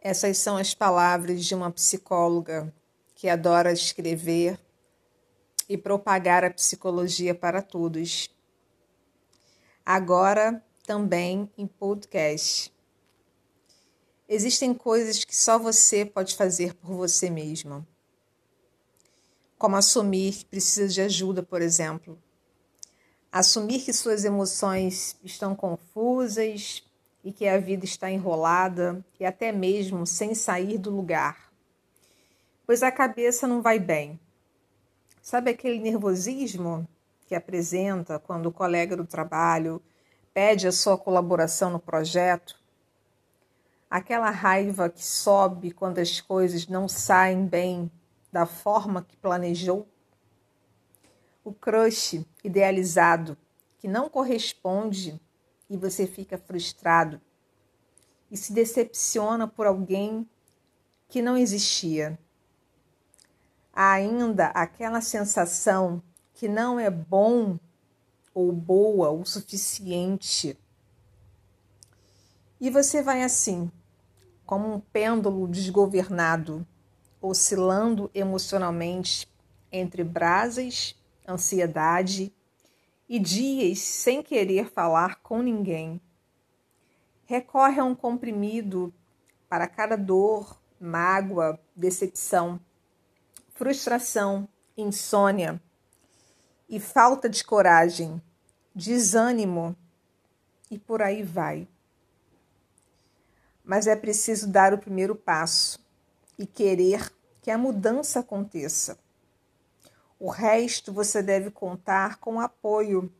Essas 0.00 0.38
são 0.38 0.56
as 0.56 0.72
palavras 0.74 1.44
de 1.44 1.54
uma 1.54 1.70
psicóloga 1.70 2.72
que 3.14 3.28
adora 3.28 3.70
escrever 3.70 4.58
e 5.68 5.76
propagar 5.76 6.42
a 6.42 6.50
psicologia 6.50 7.34
para 7.34 7.60
todos. 7.60 8.30
Agora 9.84 10.64
também 10.86 11.50
em 11.56 11.66
podcast. 11.66 12.72
Existem 14.26 14.72
coisas 14.72 15.22
que 15.22 15.36
só 15.36 15.58
você 15.58 16.06
pode 16.06 16.34
fazer 16.34 16.72
por 16.74 16.94
você 16.94 17.28
mesma. 17.28 17.86
Como 19.58 19.76
assumir 19.76 20.32
que 20.32 20.44
precisa 20.46 20.88
de 20.88 21.02
ajuda, 21.02 21.42
por 21.42 21.60
exemplo. 21.60 22.18
Assumir 23.30 23.84
que 23.84 23.92
suas 23.92 24.24
emoções 24.24 25.14
estão 25.22 25.54
confusas, 25.54 26.82
e 27.24 27.32
que 27.32 27.46
a 27.46 27.58
vida 27.58 27.84
está 27.84 28.10
enrolada 28.10 29.04
e 29.18 29.24
até 29.24 29.52
mesmo 29.52 30.06
sem 30.06 30.34
sair 30.34 30.78
do 30.78 30.90
lugar. 30.90 31.50
Pois 32.66 32.82
a 32.82 32.90
cabeça 32.90 33.46
não 33.46 33.60
vai 33.60 33.78
bem. 33.78 34.18
Sabe 35.20 35.50
aquele 35.50 35.78
nervosismo 35.78 36.88
que 37.26 37.34
apresenta 37.34 38.18
quando 38.18 38.46
o 38.46 38.52
colega 38.52 38.96
do 38.96 39.04
trabalho 39.04 39.82
pede 40.32 40.66
a 40.66 40.72
sua 40.72 40.96
colaboração 40.96 41.70
no 41.70 41.78
projeto? 41.78 42.58
Aquela 43.90 44.30
raiva 44.30 44.88
que 44.88 45.04
sobe 45.04 45.72
quando 45.72 45.98
as 45.98 46.20
coisas 46.20 46.66
não 46.66 46.88
saem 46.88 47.44
bem 47.44 47.90
da 48.32 48.46
forma 48.46 49.02
que 49.02 49.16
planejou? 49.16 49.86
O 51.44 51.52
crush 51.52 52.24
idealizado 52.44 53.36
que 53.78 53.88
não 53.88 54.08
corresponde 54.08 55.20
e 55.70 55.76
você 55.76 56.04
fica 56.04 56.36
frustrado 56.36 57.20
e 58.28 58.36
se 58.36 58.52
decepciona 58.52 59.46
por 59.46 59.66
alguém 59.66 60.28
que 61.08 61.22
não 61.22 61.36
existia. 61.36 62.18
Há 63.72 63.92
ainda 63.92 64.46
aquela 64.48 65.00
sensação 65.00 66.02
que 66.34 66.48
não 66.48 66.78
é 66.78 66.90
bom 66.90 67.58
ou 68.34 68.52
boa 68.52 69.10
o 69.10 69.24
suficiente. 69.24 70.58
E 72.60 72.68
você 72.68 73.00
vai 73.00 73.22
assim, 73.22 73.70
como 74.44 74.74
um 74.74 74.80
pêndulo 74.80 75.46
desgovernado, 75.46 76.66
oscilando 77.20 78.10
emocionalmente 78.12 79.28
entre 79.70 80.02
brasas, 80.02 80.96
ansiedade 81.26 82.32
e 83.10 83.18
dias 83.18 83.80
sem 83.80 84.22
querer 84.22 84.70
falar 84.70 85.16
com 85.16 85.42
ninguém. 85.42 86.00
Recorre 87.24 87.80
a 87.80 87.84
um 87.84 87.92
comprimido 87.92 88.94
para 89.48 89.66
cada 89.66 89.96
dor, 89.96 90.56
mágoa, 90.78 91.60
decepção, 91.74 92.60
frustração, 93.48 94.48
insônia 94.76 95.60
e 96.68 96.78
falta 96.78 97.28
de 97.28 97.42
coragem, 97.42 98.22
desânimo 98.72 99.74
e 100.70 100.78
por 100.78 101.02
aí 101.02 101.24
vai. 101.24 101.66
Mas 103.64 103.88
é 103.88 103.96
preciso 103.96 104.46
dar 104.46 104.72
o 104.72 104.78
primeiro 104.78 105.16
passo 105.16 105.84
e 106.38 106.46
querer 106.46 107.12
que 107.42 107.50
a 107.50 107.58
mudança 107.58 108.20
aconteça. 108.20 108.96
O 110.20 110.28
resto 110.28 110.92
você 110.92 111.22
deve 111.22 111.50
contar 111.50 112.18
com 112.18 112.36
o 112.36 112.40
apoio 112.40 113.10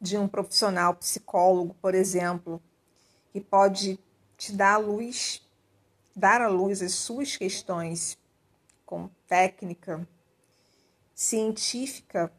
de 0.00 0.18
um 0.18 0.26
profissional 0.26 0.92
psicólogo, 0.96 1.72
por 1.74 1.94
exemplo, 1.94 2.60
que 3.32 3.40
pode 3.40 3.96
te 4.36 4.52
dar 4.52 4.74
a 4.74 4.78
luz, 4.78 5.40
dar 6.16 6.40
à 6.40 6.48
luz 6.48 6.82
as 6.82 6.94
suas 6.94 7.36
questões 7.36 8.18
com 8.84 9.08
técnica 9.28 10.04
científica 11.14 12.32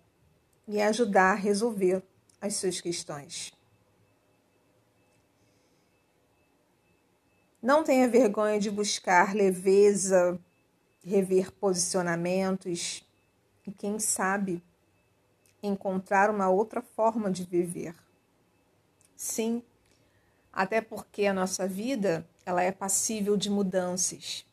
e 0.67 0.81
ajudar 0.81 1.31
a 1.31 1.35
resolver 1.35 2.03
as 2.41 2.55
suas 2.55 2.81
questões. 2.81 3.53
Não 7.61 7.85
tenha 7.85 8.09
vergonha 8.09 8.59
de 8.59 8.69
buscar 8.69 9.33
leveza, 9.33 10.37
rever 11.01 11.53
posicionamentos 11.53 13.09
e, 13.65 13.71
quem 13.71 13.99
sabe, 13.99 14.63
encontrar 15.61 16.29
uma 16.29 16.49
outra 16.49 16.81
forma 16.81 17.29
de 17.29 17.43
viver. 17.43 17.95
Sim, 19.15 19.63
até 20.51 20.81
porque 20.81 21.25
a 21.25 21.33
nossa 21.33 21.67
vida 21.67 22.27
ela 22.45 22.63
é 22.63 22.71
passível 22.71 23.37
de 23.37 23.49
mudanças 23.49 24.45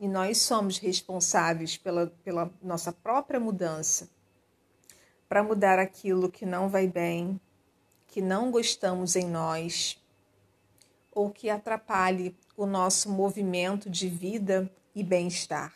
e 0.00 0.08
nós 0.08 0.38
somos 0.38 0.78
responsáveis 0.78 1.76
pela, 1.76 2.06
pela 2.24 2.50
nossa 2.62 2.92
própria 2.92 3.38
mudança 3.38 4.08
para 5.28 5.42
mudar 5.42 5.78
aquilo 5.78 6.30
que 6.30 6.46
não 6.46 6.68
vai 6.68 6.86
bem, 6.86 7.38
que 8.06 8.22
não 8.22 8.50
gostamos 8.50 9.14
em 9.14 9.26
nós 9.28 10.02
ou 11.12 11.30
que 11.30 11.50
atrapalhe 11.50 12.34
o 12.56 12.64
nosso 12.64 13.10
movimento 13.10 13.90
de 13.90 14.08
vida 14.08 14.70
e 14.94 15.02
bem-estar. 15.02 15.74